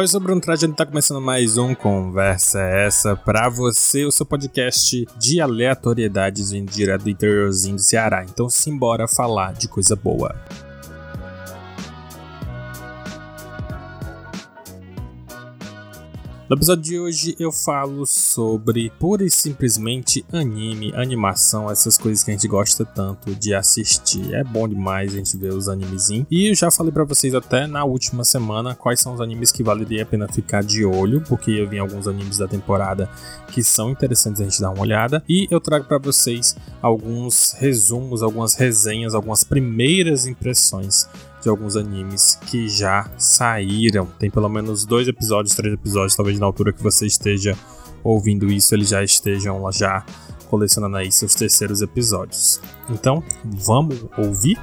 [0.00, 4.10] Oi, sou o Bruno Trajano e tá começando mais um Conversa Essa pra você, o
[4.10, 8.24] seu podcast de aleatoriedades vindo direto do interiorzinho do Ceará.
[8.24, 10.34] Então simbora falar de coisa boa.
[16.50, 22.32] No episódio de hoje eu falo sobre pura e simplesmente anime, animação, essas coisas que
[22.32, 24.34] a gente gosta tanto de assistir.
[24.34, 26.26] É bom demais a gente ver os animezinhos.
[26.28, 29.62] E eu já falei para vocês até na última semana quais são os animes que
[29.62, 33.08] valeria a pena ficar de olho, porque eu vi alguns animes da temporada
[33.52, 35.22] que são interessantes a gente dar uma olhada.
[35.28, 41.08] E eu trago para vocês alguns resumos, algumas resenhas, algumas primeiras impressões
[41.40, 44.06] de alguns animes que já saíram.
[44.18, 47.56] Tem pelo menos dois episódios, três episódios, talvez na altura que você esteja
[48.02, 50.04] ouvindo isso, eles já estejam lá já
[50.48, 52.60] colecionando aí seus terceiros episódios.
[52.88, 54.58] Então, vamos ouvir?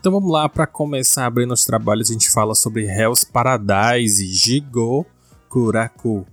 [0.00, 5.06] Então vamos lá, para começar abrindo os trabalhos, a gente fala sobre Hell's Paradise Jigo
[5.48, 6.26] Kuraku,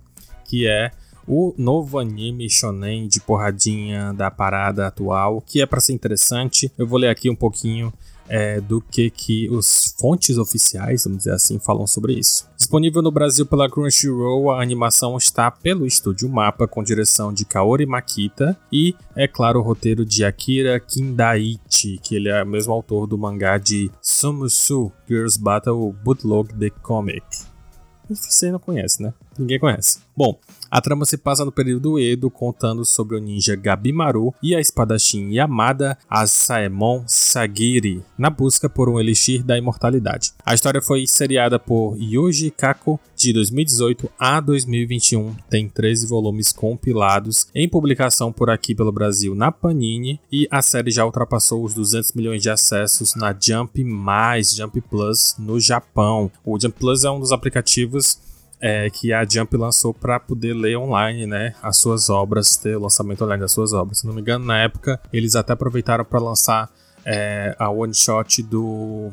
[0.44, 0.90] que é
[1.26, 6.72] o novo anime shonen de porradinha da parada atual, que é para ser interessante.
[6.76, 7.92] Eu vou ler aqui um pouquinho
[8.28, 12.48] é, do que, que os fontes oficiais, vamos dizer assim, falam sobre isso.
[12.56, 17.84] Disponível no Brasil pela Crunchyroll, a animação está pelo estúdio Mapa, com direção de Kaori
[17.84, 23.06] Makita e, é claro, o roteiro de Akira Kindaichi, que ele é o mesmo autor
[23.06, 27.24] do mangá de Sumusu Girls Battle Bootlog The Comic.
[28.08, 29.12] Você não conhece, né?
[29.38, 30.00] Ninguém conhece.
[30.14, 30.38] Bom,
[30.70, 35.30] a trama se passa no período Edo, contando sobre o ninja Gabimaru e a espadachim
[35.30, 40.32] Yamada Asaemon Sagiri, na busca por um elixir da imortalidade.
[40.44, 47.46] A história foi seriada por Yuji Kako de 2018 a 2021, tem 13 volumes compilados
[47.54, 52.12] em publicação por aqui pelo Brasil na Panini e a série já ultrapassou os 200
[52.12, 53.84] milhões de acessos na Jump+,
[54.56, 56.30] Jump Plus no Japão.
[56.44, 58.18] O Jump Plus é um dos aplicativos
[58.62, 62.80] é, que a Jump lançou para poder ler online, né, as suas obras, ter o
[62.80, 63.98] lançamento online das suas obras.
[63.98, 66.70] Se não me engano, na época eles até aproveitaram para lançar
[67.04, 69.10] é, a one shot do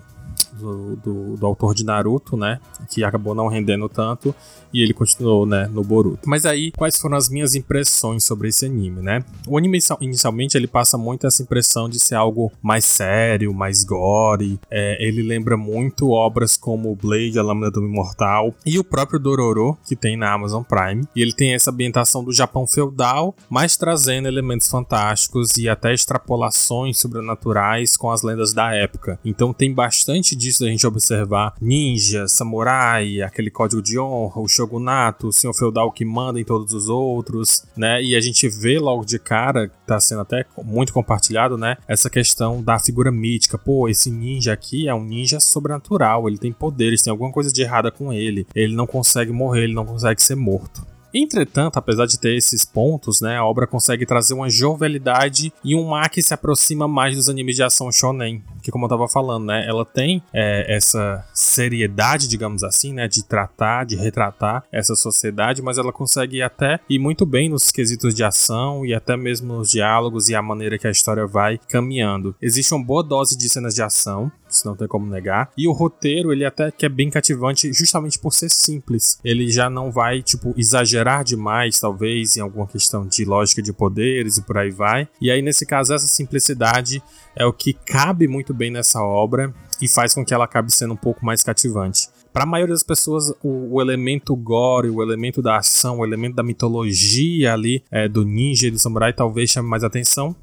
[0.59, 2.59] do, do, do, autor de Naruto, né?
[2.90, 4.34] Que acabou não rendendo tanto
[4.74, 6.30] e ele continuou, né, no Boruto.
[6.30, 9.24] Mas aí, quais foram as minhas impressões sobre esse anime, né?
[9.48, 14.59] O anime inicialmente ele passa muito essa impressão de ser algo mais sério, mais gore.
[14.69, 19.78] É, ele lembra muito obras como Blade, a Lâmina do Imortal e o próprio Dororo
[19.88, 21.03] que tem na Amazon Prime.
[21.16, 26.98] E ele tem essa ambientação do Japão feudal, mas trazendo elementos fantásticos e até extrapolações
[26.98, 29.19] sobrenaturais com as lendas da época.
[29.24, 35.28] Então tem bastante disso da gente observar ninja, samurai, aquele código de honra, o shogunato,
[35.28, 38.02] o senhor feudal que manda em todos os outros, né?
[38.02, 41.78] E a gente vê logo de cara, tá sendo até muito compartilhado, né?
[41.88, 43.58] Essa questão da figura mítica.
[43.58, 47.62] Pô, esse ninja aqui é um ninja sobrenatural, ele tem poderes, tem alguma coisa de
[47.62, 48.48] errada com ele.
[48.56, 50.86] Ele não consegue morrer, ele não consegue ser morto.
[51.14, 55.94] Entretanto, apesar de ter esses pontos, né, a obra consegue trazer uma jovialidade e um
[55.94, 59.46] ar que se aproxima mais dos animes de ação shonen, que como eu tava falando,
[59.46, 65.62] né, ela tem é, essa seriedade, digamos assim, né, de tratar, de retratar essa sociedade,
[65.62, 69.72] mas ela consegue até ir muito bem nos quesitos de ação e até mesmo nos
[69.72, 72.36] diálogos e a maneira que a história vai caminhando.
[72.42, 75.52] Existe uma boa dose de cenas de ação, isso não tem como negar.
[75.58, 79.20] E o roteiro, ele até que é bem cativante justamente por ser simples.
[79.24, 84.38] Ele já não vai, tipo, exagerar demais, talvez, em alguma questão de lógica de poderes
[84.38, 85.08] e por aí vai.
[85.22, 87.02] E aí, nesse caso, essa simplicidade
[87.36, 90.94] é o que cabe muito bem nessa obra e faz com que ela acabe sendo
[90.94, 92.10] um pouco mais cativante.
[92.31, 96.36] Para a maioria das pessoas, o, o, elemento gore, o elemento da ação, o elemento
[96.36, 100.36] da mitologia ali é, do ninja e do samurai talvez chame mais atenção,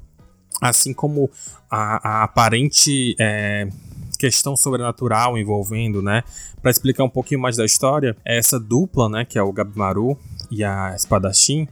[0.61, 1.29] assim como
[1.69, 3.69] a, a aparente é,
[4.17, 6.23] questão sobrenatural envolvendo, né?
[6.61, 10.17] Para explicar um pouquinho mais da história, é essa dupla, né, que é o Gabimaru
[10.49, 11.67] e a Espadachim,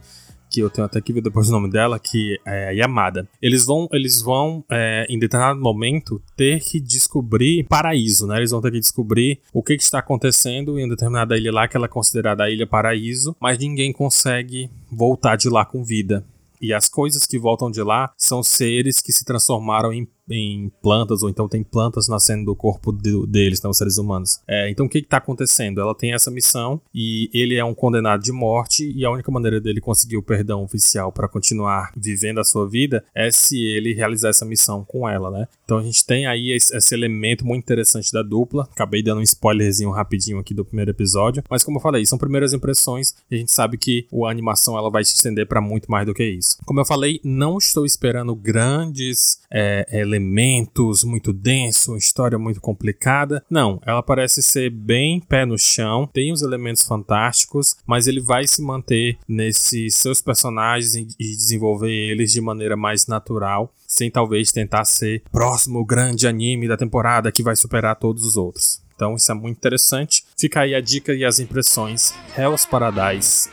[0.48, 3.28] que eu tenho até que ver depois o nome dela, que é a Yamada.
[3.42, 8.38] Eles vão, eles vão é, em determinado momento, ter que descobrir paraíso, né?
[8.38, 11.76] Eles vão ter que descobrir o que, que, está acontecendo em determinada ilha lá, que
[11.76, 16.24] ela é considerada a Ilha Paraíso, mas ninguém consegue voltar de lá com vida.
[16.60, 21.22] E as coisas que voltam de lá são seres que se transformaram em em plantas,
[21.22, 24.40] ou então tem plantas nascendo do corpo de, deles, não, seres humanos.
[24.46, 25.80] É, então o que está acontecendo?
[25.80, 29.60] Ela tem essa missão e ele é um condenado de morte, e a única maneira
[29.60, 34.30] dele conseguir o perdão oficial para continuar vivendo a sua vida é se ele realizar
[34.30, 35.48] essa missão com ela, né?
[35.64, 38.68] Então a gente tem aí esse, esse elemento muito interessante da dupla.
[38.72, 42.52] Acabei dando um spoilerzinho rapidinho aqui do primeiro episódio, mas como eu falei, são primeiras
[42.52, 46.06] impressões e a gente sabe que a animação ela vai se estender para muito mais
[46.06, 46.58] do que isso.
[46.64, 52.60] Como eu falei, não estou esperando grandes é, elementos elementos muito denso, uma história muito
[52.60, 53.44] complicada.
[53.50, 58.46] Não, ela parece ser bem pé no chão, tem os elementos fantásticos, mas ele vai
[58.46, 64.84] se manter nesses seus personagens e desenvolver eles de maneira mais natural, sem talvez tentar
[64.84, 68.82] ser próximo grande anime da temporada que vai superar todos os outros.
[68.94, 70.24] Então isso é muito interessante.
[70.38, 72.14] Fica aí a dica e as impressões.
[72.36, 73.50] Hell's Paradise.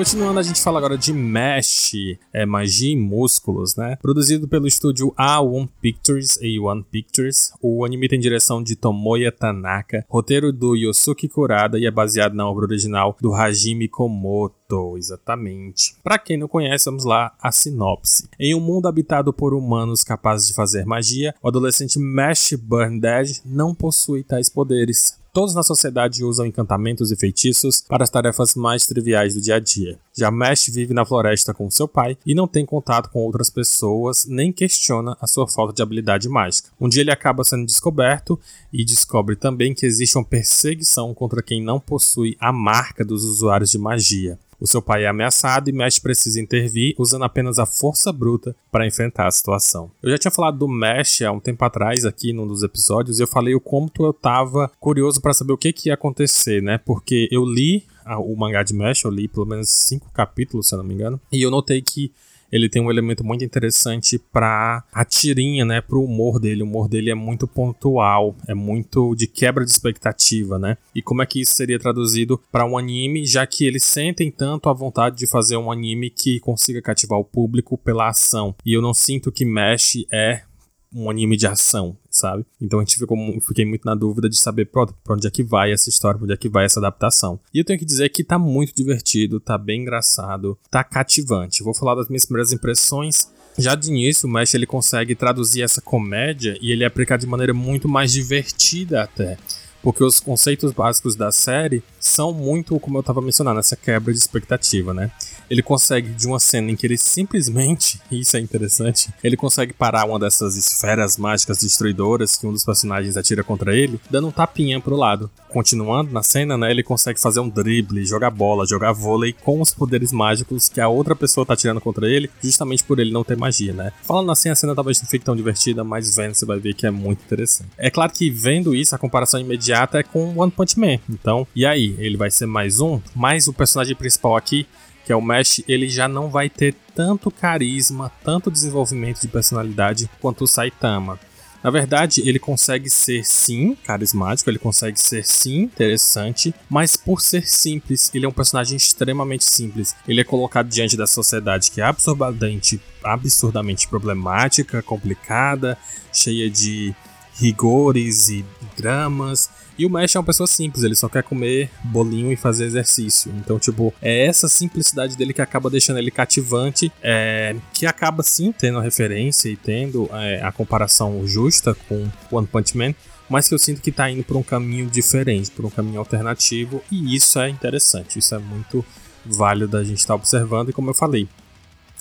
[0.00, 1.92] Continuando, a gente fala agora de Mesh,
[2.32, 3.96] é Magia em Músculos, né?
[4.00, 7.52] Produzido pelo estúdio A1 Pictures, A1 Pictures.
[7.60, 12.48] O anime tem direção de Tomoya Tanaka, roteiro do Yosuke Kurada e é baseado na
[12.48, 14.96] obra original do Hajime Komoto.
[14.96, 15.96] Exatamente.
[16.02, 18.26] Para quem não conhece, vamos lá a sinopse.
[18.38, 23.74] Em um mundo habitado por humanos capazes de fazer magia, o adolescente Mesh Burndead não
[23.74, 25.19] possui tais poderes.
[25.32, 29.60] Todos na sociedade usam encantamentos e feitiços para as tarefas mais triviais do dia a
[29.60, 29.96] dia.
[30.12, 34.26] Já Mesh vive na floresta com seu pai e não tem contato com outras pessoas,
[34.26, 36.70] nem questiona a sua falta de habilidade mágica.
[36.80, 38.40] Um dia ele acaba sendo descoberto
[38.72, 43.70] e descobre também que existe uma perseguição contra quem não possui a marca dos usuários
[43.70, 44.36] de magia.
[44.60, 48.86] O seu pai é ameaçado e Mesh precisa intervir usando apenas a força bruta para
[48.86, 49.90] enfrentar a situação.
[50.02, 53.22] Eu já tinha falado do Mesh há um tempo atrás aqui num dos episódios e
[53.22, 56.78] eu falei o quanto eu tava curioso para saber o que, que ia acontecer, né?
[56.78, 57.86] Porque eu li
[58.18, 61.20] o mangá de Mesh, eu li pelo menos cinco capítulos, se eu não me engano,
[61.32, 62.12] e eu notei que
[62.50, 66.62] ele tem um elemento muito interessante para a tirinha, né, pro humor dele.
[66.62, 70.76] O humor dele é muito pontual, é muito de quebra de expectativa, né?
[70.94, 74.68] E como é que isso seria traduzido para um anime, já que eles sentem tanto
[74.68, 78.54] a vontade de fazer um anime que consiga cativar o público pela ação.
[78.64, 80.42] E eu não sinto que Mesh é
[80.92, 82.44] um anime de ação, sabe?
[82.60, 83.16] Então a gente ficou,
[83.46, 86.24] fiquei muito na dúvida de saber pra, pra onde é que vai essa história, pra
[86.24, 87.38] onde é que vai essa adaptação.
[87.54, 91.62] E eu tenho que dizer que tá muito divertido, tá bem engraçado, tá cativante.
[91.62, 93.30] Vou falar das minhas primeiras impressões.
[93.58, 97.26] Já de início, o Mesh ele consegue traduzir essa comédia e ele é aplicar de
[97.26, 99.36] maneira muito mais divertida até
[99.82, 104.18] porque os conceitos básicos da série são muito, como eu estava mencionando, essa quebra de
[104.18, 105.10] expectativa, né?
[105.50, 110.04] Ele consegue, de uma cena em que ele simplesmente, isso é interessante, ele consegue parar
[110.04, 114.80] uma dessas esferas mágicas destruidoras que um dos personagens atira contra ele, dando um tapinha
[114.80, 115.30] pro lado.
[115.48, 119.74] Continuando na cena, né, ele consegue fazer um drible, jogar bola, jogar vôlei com os
[119.74, 123.36] poderes mágicos que a outra pessoa tá tirando contra ele, justamente por ele não ter
[123.36, 123.92] magia, né?
[124.02, 126.86] Falando assim, a cena talvez não fique tão divertida, mas vendo você vai ver que
[126.86, 127.70] é muito interessante.
[127.76, 130.98] É claro que vendo isso, a comparação imediata é com One Punch Man.
[131.08, 131.94] Então, e aí?
[131.98, 133.00] Ele vai ser mais um?
[133.14, 134.66] Mas o personagem principal aqui
[135.10, 140.08] que é o Mesh, ele já não vai ter tanto carisma, tanto desenvolvimento de personalidade
[140.20, 141.18] quanto o Saitama.
[141.64, 147.44] Na verdade, ele consegue ser sim carismático, ele consegue ser sim interessante, mas por ser
[147.44, 149.96] simples, ele é um personagem extremamente simples.
[150.06, 155.76] Ele é colocado diante da sociedade que é absurdamente, absurdamente problemática, complicada,
[156.12, 156.94] cheia de
[157.40, 158.44] rigores e
[158.76, 159.48] dramas.
[159.78, 163.32] E o Mesh é uma pessoa simples, ele só quer comer bolinho e fazer exercício.
[163.38, 168.52] Então, tipo, é essa simplicidade dele que acaba deixando ele cativante, é, que acaba sim
[168.52, 172.94] tendo a referência e tendo é, a comparação justa com One Punch Man,
[173.28, 176.82] mas que eu sinto que tá indo por um caminho diferente, por um caminho alternativo,
[176.92, 178.84] e isso é interessante, isso é muito
[179.24, 181.26] válido da gente estar tá observando, e como eu falei,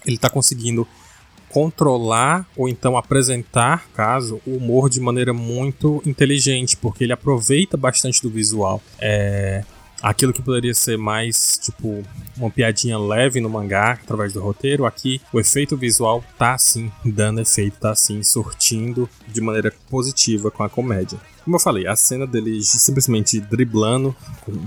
[0.06, 0.86] ele tá conseguindo
[1.52, 8.22] controlar ou então apresentar, caso, o humor de maneira muito inteligente, porque ele aproveita bastante
[8.22, 8.82] do visual.
[9.00, 9.64] É,
[10.02, 12.04] aquilo que poderia ser mais tipo
[12.38, 17.42] uma piadinha leve no mangá através do roteiro, aqui o efeito visual tá assim dando
[17.42, 21.20] efeito, tá assim surtindo de maneira positiva com a comédia.
[21.44, 24.16] Como eu falei, a cena dele simplesmente driblando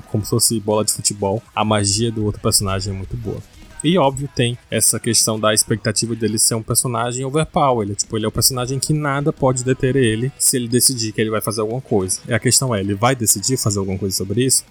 [0.09, 3.41] como se fosse bola de futebol, a magia do outro personagem é muito boa.
[3.85, 7.87] E óbvio, tem essa questão da expectativa dele ser um personagem overpower.
[7.87, 11.21] Ele, tipo, ele é o personagem que nada pode deter ele se ele decidir que
[11.21, 12.21] ele vai fazer alguma coisa.
[12.29, 14.65] E a questão é, ele vai decidir fazer alguma coisa sobre isso?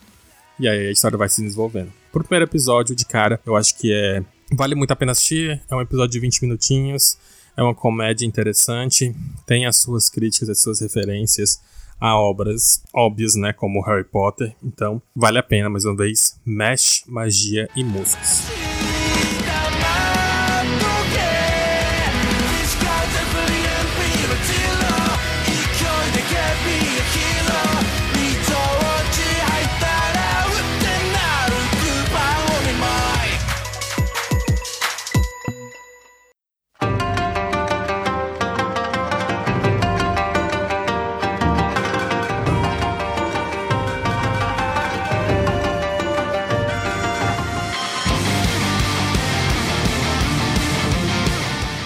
[0.60, 1.92] E aí a história vai se desenvolvendo.
[2.12, 4.24] Pro primeiro episódio, de cara, eu acho que é.
[4.54, 5.62] Vale muito a pena assistir.
[5.70, 7.18] É um episódio de 20 minutinhos.
[7.58, 9.14] É uma comédia interessante.
[9.46, 11.60] Tem as suas críticas, as suas referências
[12.02, 14.56] a obras óbvias, né, como Harry Potter.
[14.64, 16.36] Então, vale a pena mais uma vez.
[16.44, 18.51] Mesh, magia e músicos.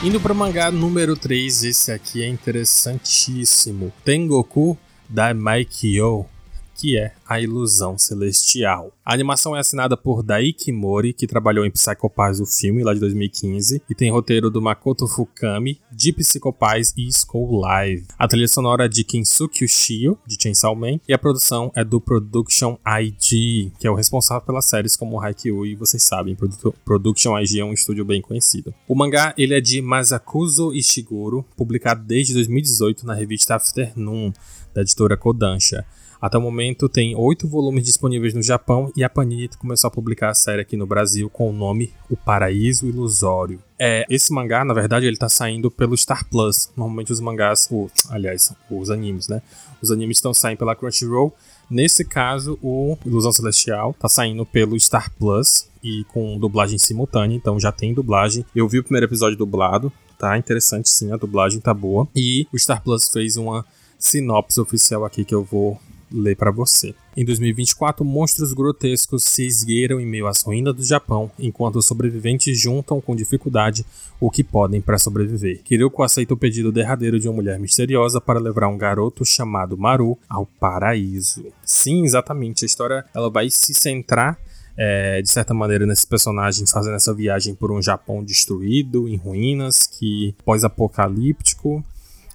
[0.05, 3.91] Indo para o mangá número 3, esse aqui é interessantíssimo.
[4.03, 4.77] Tengoku
[5.09, 6.27] Daimaikyo
[6.75, 8.91] que é A Ilusão Celestial.
[9.05, 12.93] A animação é assinada por Daiki Mori, que trabalhou em Psycho Pass, o filme, lá
[12.93, 18.05] de 2015, e tem roteiro do Makoto Fukami, de Psycho Pass e School Live.
[18.19, 22.01] A trilha sonora é de Kinsuke Ushio, de Chainsaw Man, e a produção é do
[22.01, 26.37] Production IG, que é o responsável pelas séries como Haikyuu, e vocês sabem,
[26.83, 28.73] Production IG é um estúdio bem conhecido.
[28.87, 34.33] O mangá ele é de Masakuzo Ishiguro, publicado desde 2018 na revista Afternoon,
[34.73, 35.85] da editora Kodansha.
[36.25, 40.31] Até o momento tem oito volumes disponíveis no Japão e a Panini começou a publicar
[40.31, 43.61] a série aqui no Brasil com o nome O Paraíso Ilusório.
[43.77, 46.71] É, esse mangá, na verdade, ele tá saindo pelo Star Plus.
[46.75, 47.69] Normalmente os mangás,
[48.09, 49.39] aliás, os animes, né?
[49.79, 51.31] Os animes estão saindo pela Crunchyroll.
[51.69, 57.59] Nesse caso, o Ilusão Celestial tá saindo pelo Star Plus e com dublagem simultânea, então
[57.59, 58.43] já tem dublagem.
[58.55, 62.07] Eu vi o primeiro episódio dublado, tá interessante sim, a dublagem tá boa.
[62.15, 63.63] E o Star Plus fez uma
[63.99, 65.79] sinopse oficial aqui que eu vou
[66.11, 66.93] ler para você.
[67.15, 72.59] Em 2024, monstros grotescos se esgueiram em meio às ruínas do Japão, enquanto os sobreviventes
[72.59, 73.85] juntam com dificuldade
[74.19, 75.61] o que podem para sobreviver.
[75.63, 80.17] Kiryuko aceita o pedido derradeiro de uma mulher misteriosa para levar um garoto chamado Maru
[80.29, 81.45] ao paraíso.
[81.63, 82.65] Sim, exatamente.
[82.65, 84.37] A história ela vai se centrar
[84.77, 89.87] é, de certa maneira, nesses personagens fazendo essa viagem por um Japão destruído, em ruínas,
[89.87, 91.83] que pós-apocalíptico,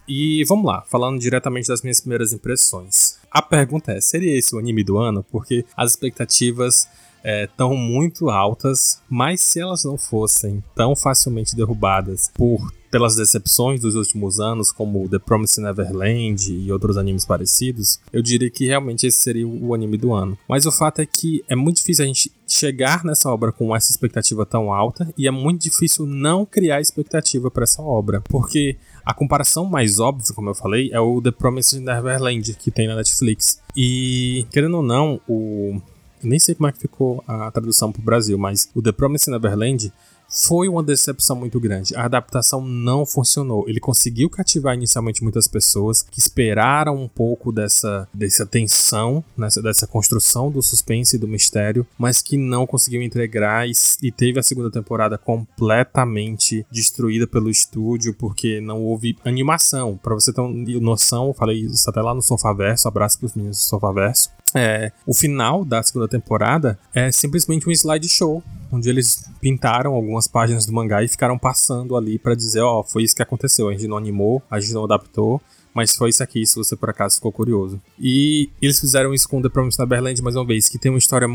[0.09, 3.20] e vamos lá, falando diretamente das minhas primeiras impressões.
[3.31, 5.25] A pergunta é: seria esse o anime do ano?
[5.31, 6.89] Porque as expectativas
[7.23, 13.81] estão é, muito altas, mas se elas não fossem tão facilmente derrubadas por pelas decepções
[13.81, 19.07] dos últimos anos, como The Promised Neverland e outros animes parecidos, eu diria que realmente
[19.07, 20.37] esse seria o anime do ano.
[20.49, 23.93] Mas o fato é que é muito difícil a gente chegar nessa obra com essa
[23.93, 29.15] expectativa tão alta e é muito difícil não criar expectativa para essa obra, porque a
[29.15, 33.61] comparação mais óbvia, como eu falei, é o The Promised Neverland que tem na Netflix.
[33.77, 35.81] E querendo ou não, o
[36.23, 39.33] nem sei como é que ficou a tradução para o Brasil, mas o The Promised
[39.33, 39.93] Neverland
[40.31, 41.95] foi uma decepção muito grande.
[41.97, 43.69] A adaptação não funcionou.
[43.69, 49.87] Ele conseguiu cativar inicialmente muitas pessoas que esperaram um pouco dessa, dessa tensão, nessa, dessa
[49.87, 53.73] construção do suspense e do mistério, mas que não conseguiu entregar e,
[54.03, 59.99] e teve a segunda temporada completamente destruída pelo estúdio porque não houve animação.
[60.01, 60.41] Para você ter
[60.81, 64.31] noção, eu falei isso até lá no Sofaverso, abraço para os meninos do Sofaverso.
[64.55, 68.43] É, o final da segunda temporada é simplesmente um slideshow
[68.73, 72.85] onde eles pintaram algumas páginas do mangá e ficaram passando ali para dizer, ó, oh,
[72.85, 75.41] foi isso que aconteceu, a gente não animou, a gente não adaptou,
[75.75, 77.81] mas foi isso aqui, se você por acaso ficou curioso.
[77.99, 81.29] E eles fizeram isso com The Promised Neverland mais uma vez, que tem uma história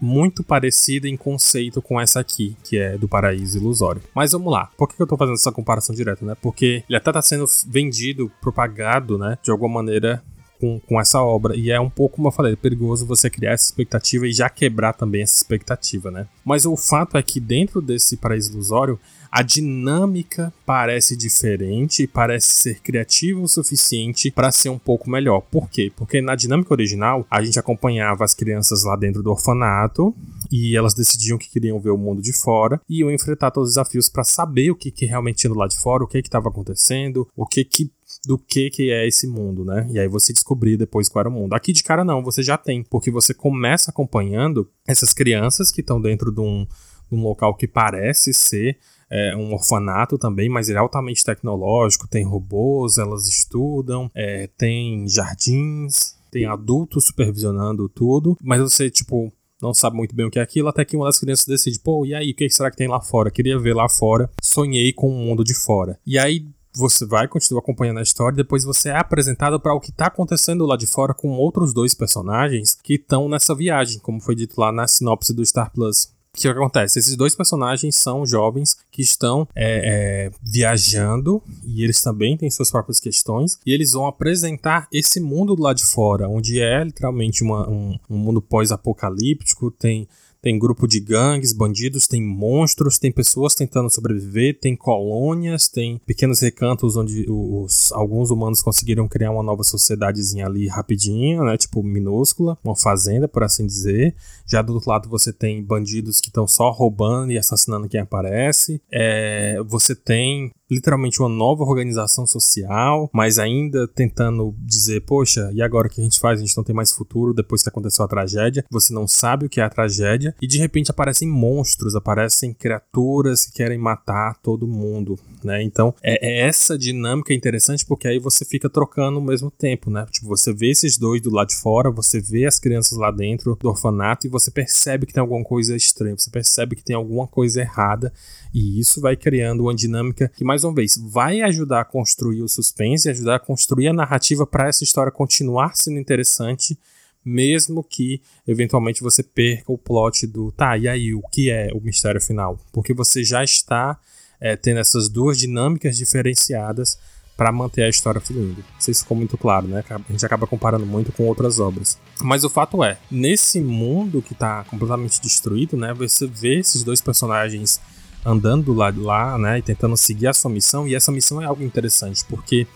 [0.00, 4.02] muito parecida em conceito com essa aqui, que é do Paraíso Ilusório.
[4.14, 6.34] Mas vamos lá, por que eu tô fazendo essa comparação direta, né?
[6.40, 10.22] Porque ele até tá sendo vendido, propagado, né, de alguma maneira
[10.60, 11.56] com, com essa obra.
[11.56, 14.92] E é um pouco, como eu falei, perigoso você criar essa expectativa e já quebrar
[14.92, 16.26] também essa expectativa, né?
[16.44, 18.98] Mas o fato é que dentro desse paraíso ilusório,
[19.30, 25.40] a dinâmica parece diferente, parece ser criativa o suficiente para ser um pouco melhor.
[25.40, 25.92] Por quê?
[25.94, 30.14] Porque na dinâmica original, a gente acompanhava as crianças lá dentro do orfanato
[30.50, 33.74] e elas decidiam que queriam ver o mundo de fora e iam enfrentar todos os
[33.76, 37.28] desafios para saber o que, que realmente tinha lado de fora, o que estava acontecendo,
[37.36, 37.90] o que que
[38.24, 39.86] do que que é esse mundo, né?
[39.90, 41.54] E aí você descobrir depois qual era o mundo.
[41.54, 46.00] Aqui de cara não, você já tem, porque você começa acompanhando essas crianças que estão
[46.00, 46.66] dentro de um,
[47.10, 48.78] de um local que parece ser
[49.10, 55.08] é, um orfanato também, mas ele é altamente tecnológico, tem robôs, elas estudam, é, tem
[55.08, 60.42] jardins, tem adultos supervisionando tudo, mas você, tipo, não sabe muito bem o que é
[60.42, 62.88] aquilo, até que uma das crianças decide, pô, e aí, o que será que tem
[62.88, 63.30] lá fora?
[63.30, 65.98] Queria ver lá fora, sonhei com o mundo de fora.
[66.06, 69.90] E aí, você vai continuar acompanhando a história, depois você é apresentado para o que
[69.90, 74.34] está acontecendo lá de fora com outros dois personagens que estão nessa viagem, como foi
[74.34, 76.12] dito lá na sinopse do Star Plus.
[76.32, 77.00] O que acontece?
[77.00, 82.70] Esses dois personagens são jovens que estão é, é, viajando e eles também têm suas
[82.70, 87.42] próprias questões e eles vão apresentar esse mundo do lado de fora, onde é literalmente
[87.42, 90.06] uma, um, um mundo pós-apocalíptico, tem
[90.42, 96.40] tem grupo de gangues, bandidos, tem monstros, tem pessoas tentando sobreviver, tem colônias, tem pequenos
[96.40, 101.56] recantos onde os, alguns humanos conseguiram criar uma nova sociedadezinha ali rapidinho, né?
[101.56, 104.14] Tipo, minúscula, uma fazenda, por assim dizer.
[104.46, 108.80] Já do outro lado você tem bandidos que estão só roubando e assassinando quem aparece.
[108.90, 115.88] É, você tem literalmente uma nova organização social, mas ainda tentando dizer, poxa, e agora
[115.88, 116.38] o que a gente faz?
[116.38, 118.64] A gente não tem mais futuro depois que aconteceu a tragédia.
[118.70, 123.44] Você não sabe o que é a tragédia e de repente aparecem monstros, aparecem criaturas
[123.46, 125.62] que querem matar todo mundo, né?
[125.62, 130.06] Então é, é essa dinâmica interessante porque aí você fica trocando ao mesmo tempo, né?
[130.10, 133.56] Tipo, você vê esses dois do lado de fora, você vê as crianças lá dentro
[133.60, 137.26] do orfanato e você percebe que tem alguma coisa estranha, você percebe que tem alguma
[137.26, 138.12] coisa errada
[138.52, 142.48] e isso vai criando uma dinâmica que, mais uma vez, vai ajudar a construir o
[142.48, 146.78] suspense, ajudar a construir a narrativa para essa história continuar sendo interessante,
[147.24, 151.80] mesmo que eventualmente você perca o plot do tá, e aí, o que é o
[151.80, 152.58] mistério final?
[152.72, 153.98] Porque você já está
[154.40, 156.98] é, tendo essas duas dinâmicas diferenciadas
[157.40, 158.58] para manter a história fluindo.
[158.58, 159.82] Não sei se ficou muito claro, né?
[159.88, 161.98] A gente acaba comparando muito com outras obras.
[162.20, 165.94] Mas o fato é, nesse mundo que está completamente destruído, né?
[165.94, 167.80] Você vê esses dois personagens
[168.24, 170.86] andando do lado lá, né, e tentando seguir a sua missão.
[170.86, 172.66] E essa missão é algo interessante, porque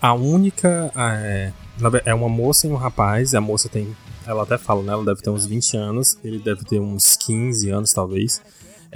[0.00, 1.52] a única é,
[2.04, 3.34] é uma moça e um rapaz.
[3.34, 3.94] a moça tem,
[4.26, 7.70] ela até fala, né, ela deve ter uns 20 anos, ele deve ter uns 15
[7.70, 8.40] anos talvez.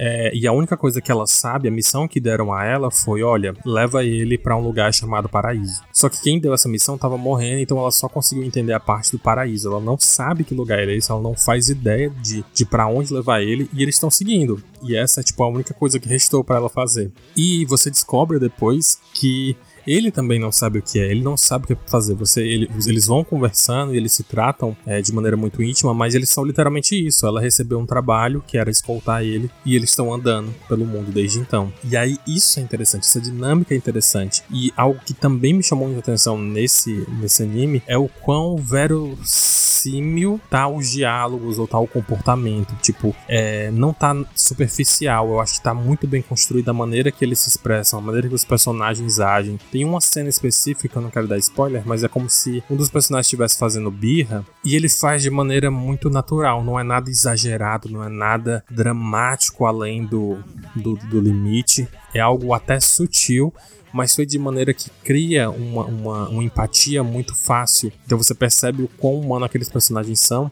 [0.03, 3.21] É, e a única coisa que ela sabe, a missão que deram a ela foi:
[3.21, 5.83] olha, leva ele para um lugar chamado Paraíso.
[5.93, 9.11] Só que quem deu essa missão estava morrendo, então ela só conseguiu entender a parte
[9.11, 9.67] do paraíso.
[9.67, 13.13] Ela não sabe que lugar é esse, ela não faz ideia de, de para onde
[13.13, 14.59] levar ele, e eles estão seguindo.
[14.81, 17.11] E essa é tipo a única coisa que restou para ela fazer.
[17.37, 21.65] E você descobre depois que ele também não sabe o que é, ele não sabe
[21.65, 22.15] o que fazer.
[22.15, 26.15] Você, ele, eles vão conversando e eles se tratam é, de maneira muito íntima, mas
[26.15, 27.25] eles são literalmente isso.
[27.25, 31.39] Ela recebeu um trabalho que era escoltar ele e eles estão andando pelo mundo desde
[31.39, 31.71] então.
[31.83, 34.43] E aí isso é interessante, essa dinâmica é interessante.
[34.51, 40.39] E algo que também me chamou muita atenção nesse, nesse anime é o quão verossímil
[40.49, 42.75] tá os diálogos ou tá o comportamento.
[42.81, 45.29] Tipo, é, não tá superficial.
[45.29, 48.27] Eu acho que tá muito bem construído a maneira que eles se expressam, a maneira
[48.27, 49.57] que os personagens agem.
[49.71, 52.89] Tem uma cena específica, eu não quero dar spoiler, mas é como se um dos
[52.89, 57.89] personagens estivesse fazendo birra e ele faz de maneira muito natural, não é nada exagerado,
[57.89, 60.39] não é nada dramático além do,
[60.75, 63.53] do, do limite, é algo até sutil,
[63.93, 67.91] mas foi de maneira que cria uma, uma, uma empatia muito fácil.
[68.05, 70.51] Então você percebe o quão humano aqueles personagens são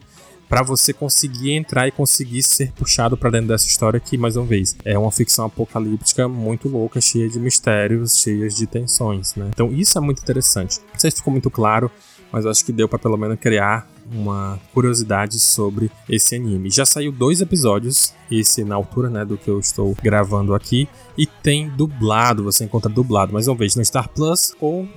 [0.50, 4.44] para você conseguir entrar e conseguir ser puxado para dentro dessa história que, mais uma
[4.44, 9.48] vez, é uma ficção apocalíptica muito louca, cheia de mistérios, cheia de tensões, né?
[9.54, 10.80] Então isso é muito interessante.
[10.92, 11.88] Não sei se ficou muito claro,
[12.32, 16.68] mas acho que deu para pelo menos criar uma curiosidade sobre esse anime.
[16.68, 21.26] Já saiu dois episódios, esse na altura né, do que eu estou gravando aqui, e
[21.26, 24.88] tem dublado, você encontra dublado, mais uma vez no Star Plus ou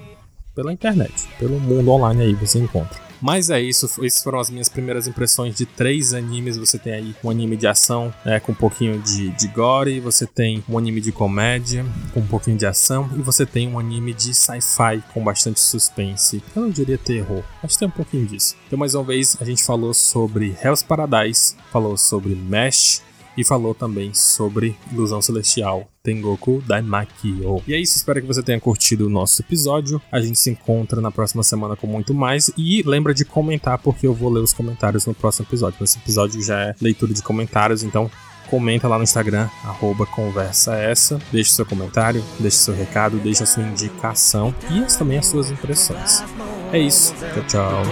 [0.55, 3.02] pela internet, pelo mundo online aí você encontra.
[3.23, 6.57] Mas é isso, essas foram as minhas primeiras impressões de três animes.
[6.57, 10.27] Você tem aí um anime de ação né, com um pouquinho de, de gore, você
[10.27, 14.13] tem um anime de comédia com um pouquinho de ação, e você tem um anime
[14.13, 16.43] de sci-fi com bastante suspense.
[16.53, 18.57] Eu não diria terror, mas tem um pouquinho disso.
[18.67, 23.01] Então, mais uma vez, a gente falou sobre Hell's Paradise, falou sobre Mesh,
[23.37, 27.63] e falou também sobre Ilusão Celestial Tengoku Daimakyo.
[27.67, 30.01] E é isso, espero que você tenha curtido o nosso episódio.
[30.11, 32.51] A gente se encontra na próxima semana com muito mais.
[32.57, 35.83] E lembra de comentar, porque eu vou ler os comentários no próximo episódio.
[35.83, 38.11] Esse episódio já é leitura de comentários, então
[38.49, 43.45] comenta lá no Instagram, arroba conversa essa, deixe seu comentário, deixe seu recado, deixe a
[43.47, 46.23] sua indicação e também as suas impressões.
[46.71, 47.83] É isso, tchau, tchau.